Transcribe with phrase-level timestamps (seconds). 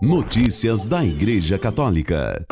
[0.00, 2.46] Notícias da Igreja Católica.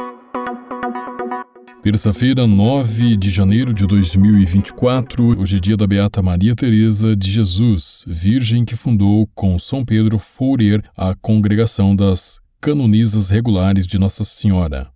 [1.81, 8.05] Terça-feira, 9 de janeiro de 2024, hoje é dia da Beata Maria Teresa de Jesus,
[8.09, 14.96] virgem que fundou com São Pedro Fourier a Congregação das Canonisas Regulares de Nossa Senhora.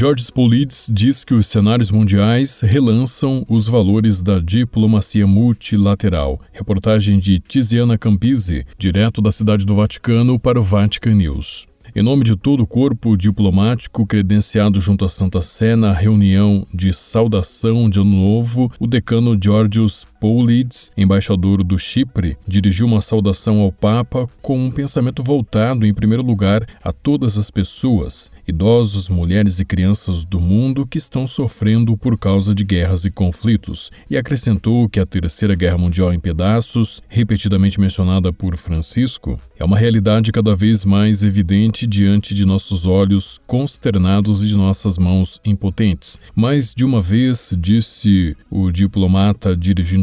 [0.00, 6.40] George Spolides diz que os cenários mundiais relançam os valores da diplomacia multilateral.
[6.52, 11.66] Reportagem de Tiziana Campisi, direto da Cidade do Vaticano para o Vatican News.
[11.96, 16.92] Em nome de todo o corpo diplomático credenciado junto à Santa Sé na reunião de
[16.92, 23.70] saudação de Ano Novo, o decano Georgios Poulides, embaixador do Chipre, dirigiu uma saudação ao
[23.70, 29.64] Papa com um pensamento voltado, em primeiro lugar, a todas as pessoas, idosos, mulheres e
[29.64, 35.00] crianças do mundo que estão sofrendo por causa de guerras e conflitos, e acrescentou que
[35.00, 40.84] a Terceira Guerra Mundial em pedaços, repetidamente mencionada por Francisco, é uma realidade cada vez
[40.84, 46.20] mais evidente diante de nossos olhos consternados e de nossas mãos impotentes.
[46.34, 49.56] Mais de uma vez, disse o diplomata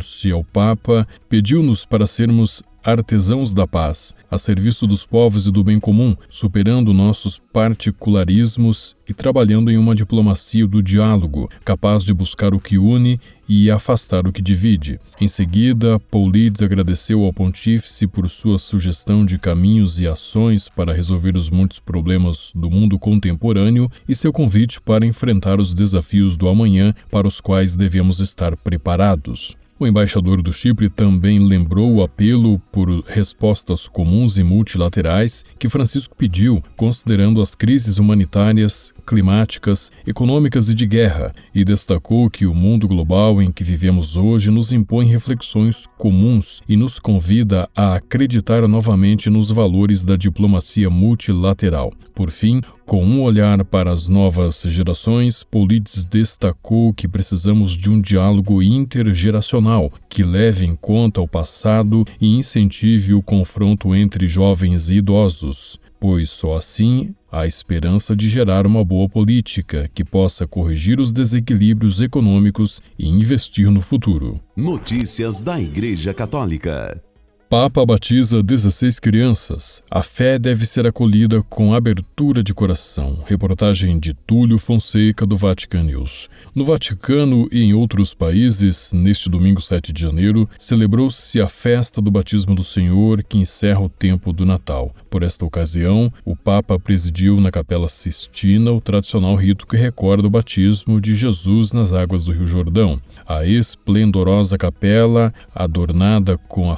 [0.06, 5.64] dirigindo-se ao Papa, pediu-nos para sermos artesãos da paz, a serviço dos povos e do
[5.64, 12.54] bem comum, superando nossos particularismos e trabalhando em uma diplomacia do diálogo, capaz de buscar
[12.54, 15.00] o que une e afastar o que divide.
[15.20, 21.36] Em seguida, Paulides agradeceu ao pontífice por sua sugestão de caminhos e ações para resolver
[21.36, 26.94] os muitos problemas do mundo contemporâneo e seu convite para enfrentar os desafios do amanhã
[27.10, 29.56] para os quais devemos estar preparados.
[29.78, 36.16] O embaixador do Chipre também lembrou o apelo por respostas comuns e multilaterais que Francisco
[36.16, 42.88] pediu, considerando as crises humanitárias, climáticas, econômicas e de guerra, e destacou que o mundo
[42.88, 49.30] global em que vivemos hoje nos impõe reflexões comuns e nos convida a acreditar novamente
[49.30, 51.94] nos valores da diplomacia multilateral.
[52.14, 58.00] Por fim, com um olhar para as novas gerações, Polides destacou que precisamos de um
[58.00, 64.98] diálogo intergeracional que leve em conta o passado e incentive o confronto entre jovens e
[64.98, 71.12] idosos pois só assim há esperança de gerar uma boa política que possa corrigir os
[71.12, 74.40] desequilíbrios econômicos e investir no futuro.
[74.56, 77.02] Notícias da Igreja Católica.
[77.48, 79.84] Papa batiza 16 crianças.
[79.90, 83.24] A fé deve ser acolhida com abertura de coração.
[83.28, 86.28] Reportagem de Túlio Fonseca, do Vatican News.
[86.56, 92.10] No Vaticano e em outros países, neste domingo 7 de janeiro, celebrou-se a festa do
[92.10, 94.94] batismo do Senhor, que encerra o tempo do Natal.
[95.08, 100.32] Por esta ocasião, o Papa presidiu na Capela Sistina o tradicional rito que recorda o
[100.32, 103.00] batismo de Jesus nas águas do Rio Jordão.
[103.28, 106.72] A esplendorosa capela, adornada com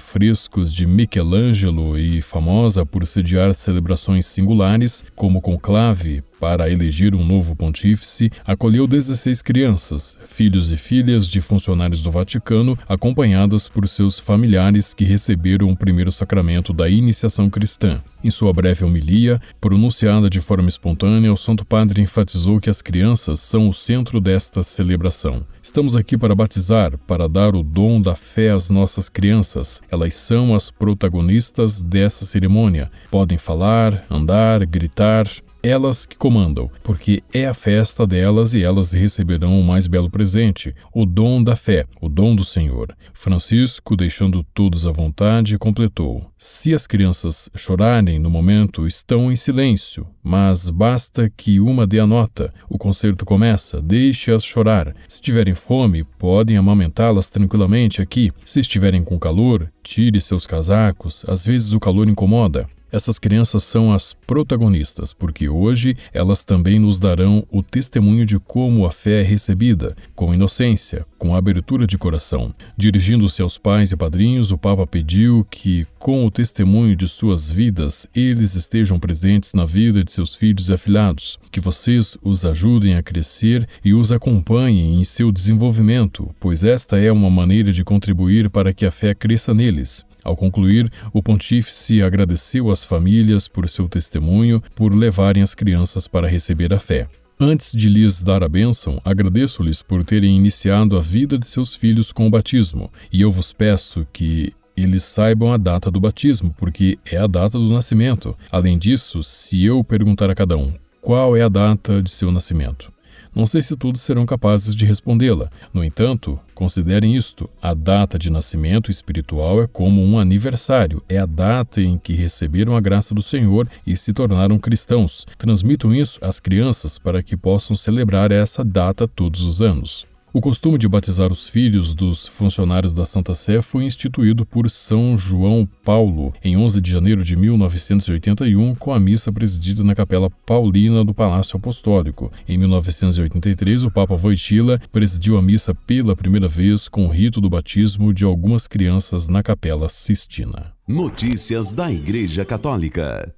[0.66, 8.32] de Michelangelo e famosa por sediar celebrações singulares, como conclave, para eleger um novo pontífice,
[8.46, 15.04] acolheu 16 crianças, filhos e filhas de funcionários do Vaticano, acompanhadas por seus familiares que
[15.04, 18.02] receberam o primeiro sacramento da iniciação cristã.
[18.24, 23.40] Em sua breve homilia, pronunciada de forma espontânea, o Santo Padre enfatizou que as crianças
[23.40, 25.46] são o centro desta celebração.
[25.62, 29.82] Estamos aqui para batizar, para dar o dom da fé às nossas crianças.
[29.92, 32.90] Elas são as protagonistas dessa cerimônia.
[33.12, 35.28] Podem falar, andar, gritar,
[35.68, 40.74] elas que comandam, porque é a festa delas e elas receberão o mais belo presente,
[40.94, 42.96] o dom da fé, o dom do Senhor.
[43.14, 50.08] Francisco, deixando todos à vontade, completou: Se as crianças chorarem no momento, estão em silêncio,
[50.24, 52.54] mas basta que uma dê a nota.
[52.70, 54.96] O concerto começa, deixe-as chorar.
[55.08, 58.32] Se tiverem fome, podem amamentá-las tranquilamente aqui.
[58.46, 62.68] Se estiverem com calor, tire seus casacos, às vezes o calor incomoda.
[62.92, 68.86] Essas crianças são as protagonistas, porque hoje elas também nos darão o testemunho de como
[68.86, 72.54] a fé é recebida, com inocência, com abertura de coração.
[72.78, 78.08] Dirigindo-se aos pais e padrinhos, o Papa pediu que, com o testemunho de suas vidas,
[78.16, 83.04] eles estejam presentes na vida de seus filhos e afilhados, que vocês os ajudem a
[83.04, 88.74] crescer e os acompanhem em seu desenvolvimento, pois esta é uma maneira de contribuir para
[88.74, 90.06] que a fé cresça neles.
[90.24, 96.28] Ao concluir, o pontífice agradeceu às famílias por seu testemunho por levarem as crianças para
[96.28, 97.08] receber a fé.
[97.40, 102.12] Antes de lhes dar a bênção, agradeço-lhes por terem iniciado a vida de seus filhos
[102.12, 106.98] com o batismo, e eu vos peço que eles saibam a data do batismo, porque
[107.06, 108.36] é a data do nascimento.
[108.52, 112.92] Além disso, se eu perguntar a cada um qual é a data de seu nascimento,
[113.38, 115.52] Não sei se todos serão capazes de respondê-la.
[115.72, 121.26] No entanto, considerem isto: a data de nascimento espiritual é como um aniversário, é a
[121.28, 125.28] data em que receberam a graça do Senhor e se tornaram cristãos.
[125.38, 130.08] Transmitam isso às crianças para que possam celebrar essa data todos os anos.
[130.34, 135.18] O costume de batizar os filhos dos funcionários da Santa Sé foi instituído por São
[135.18, 141.04] João Paulo em 11 de janeiro de 1981, com a missa presidida na Capela Paulina
[141.04, 142.32] do Palácio Apostólico.
[142.48, 147.50] Em 1983, o Papa Wojtyla presidiu a missa pela primeira vez com o rito do
[147.50, 150.74] batismo de algumas crianças na Capela Sistina.
[150.86, 153.34] Notícias da Igreja Católica.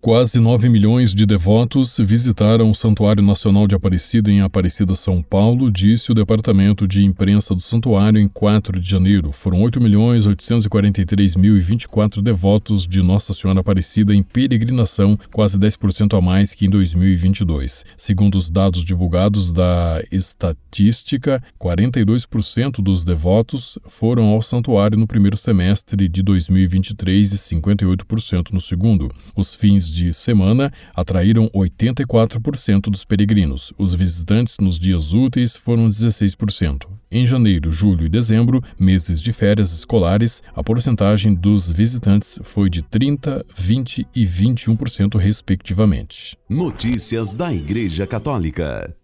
[0.00, 5.72] Quase 9 milhões de devotos visitaram o Santuário Nacional de Aparecida em Aparecida, São Paulo,
[5.72, 9.32] disse o Departamento de Imprensa do Santuário em 4 de janeiro.
[9.32, 15.58] Foram 8 milhões 843 mil e 24 devotos de Nossa Senhora Aparecida em peregrinação, quase
[15.58, 17.84] 10% a mais que em 2022.
[17.96, 26.08] Segundo os dados divulgados da estatística, 42% dos devotos foram ao santuário no primeiro semestre
[26.08, 29.10] de 2023 e 58% no segundo.
[29.36, 33.72] Os fins de semana atraíram 84% dos peregrinos.
[33.78, 36.86] Os visitantes nos dias úteis foram 16%.
[37.10, 42.82] Em janeiro, julho e dezembro, meses de férias escolares, a porcentagem dos visitantes foi de
[42.82, 46.36] 30, 20 e 21%, respectivamente.
[46.48, 48.94] Notícias da Igreja Católica.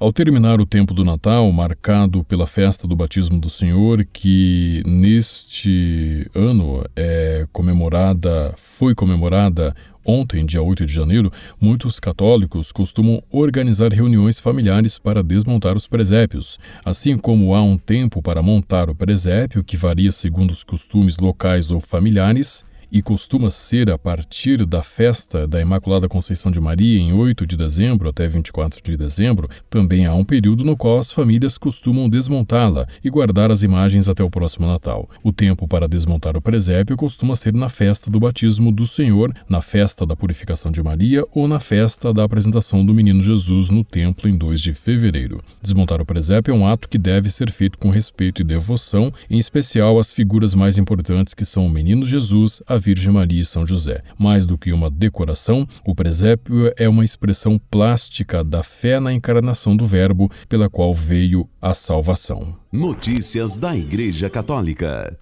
[0.00, 6.26] Ao terminar o tempo do Natal, marcado pela festa do batismo do Senhor, que neste
[6.34, 11.30] ano é comemorada, foi comemorada Ontem, dia 8 de janeiro,
[11.60, 16.58] muitos católicos costumam organizar reuniões familiares para desmontar os presépios.
[16.84, 21.70] Assim como há um tempo para montar o presépio, que varia segundo os costumes locais
[21.70, 27.12] ou familiares, e costuma ser a partir da festa da Imaculada Conceição de Maria, em
[27.12, 31.56] 8 de dezembro até 24 de dezembro, também há um período no qual as famílias
[31.56, 35.08] costumam desmontá-la e guardar as imagens até o próximo Natal.
[35.22, 39.62] O tempo para desmontar o presépio costuma ser na festa do batismo do Senhor, na
[39.62, 44.28] festa da purificação de Maria ou na festa da apresentação do menino Jesus no templo
[44.28, 45.42] em 2 de fevereiro.
[45.62, 49.38] Desmontar o presépio é um ato que deve ser feito com respeito e devoção, em
[49.38, 53.66] especial às figuras mais importantes que são o menino Jesus, a Virgem Maria e São
[53.66, 54.02] José.
[54.18, 59.76] Mais do que uma decoração, o presépio é uma expressão plástica da fé na encarnação
[59.76, 62.56] do Verbo pela qual veio a salvação.
[62.72, 65.16] Notícias da Igreja Católica.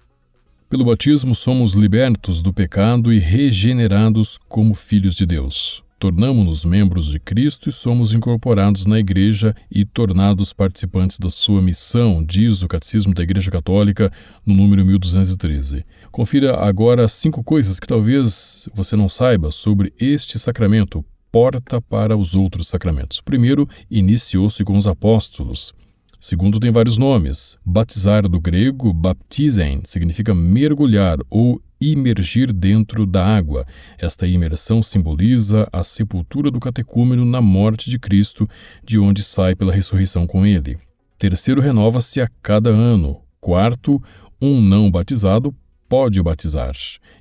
[0.70, 7.18] Pelo batismo somos libertos do pecado e regenerados como filhos de Deus tornamos-nos membros de
[7.18, 13.12] Cristo e somos incorporados na Igreja e tornados participantes da sua missão, diz o Catecismo
[13.12, 14.12] da Igreja Católica,
[14.46, 15.84] no número 1213.
[16.10, 22.34] Confira agora cinco coisas que talvez você não saiba sobre este sacramento, porta para os
[22.36, 23.20] outros sacramentos.
[23.20, 25.72] Primeiro, iniciou-se com os apóstolos.
[26.20, 27.56] Segundo, tem vários nomes.
[27.64, 33.66] Batizar do grego, baptizen, significa mergulhar ou imergir dentro da água.
[33.98, 38.48] Esta imersão simboliza a sepultura do catecúmeno na morte de Cristo,
[38.84, 40.78] de onde sai pela ressurreição com ele.
[41.18, 43.20] Terceiro, renova-se a cada ano.
[43.40, 44.02] Quarto,
[44.40, 45.54] um não batizado
[45.88, 46.74] pode batizar.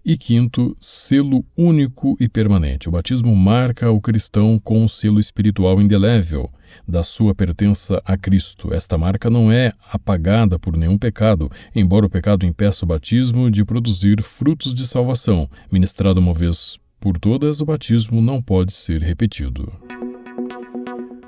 [0.04, 2.90] E quinto, selo único e permanente.
[2.90, 6.52] O batismo marca o cristão com um selo espiritual indelével
[6.88, 8.74] da sua pertença a Cristo.
[8.74, 13.64] Esta marca não é apagada por nenhum pecado, embora o pecado impeça o batismo de
[13.64, 15.50] produzir frutos de salvação.
[15.72, 19.72] Ministrado uma vez por todas, o batismo não pode ser repetido.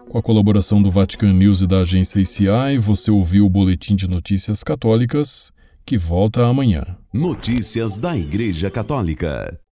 [0.10, 4.08] Com a colaboração do Vatican News e da agência ICI, você ouviu o Boletim de
[4.08, 5.52] Notícias Católicas,
[5.90, 6.86] que volta amanhã.
[7.12, 9.60] Notícias da Igreja Católica.